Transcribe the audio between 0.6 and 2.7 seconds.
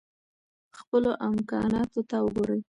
خپلو امکاناتو ته وګورئ.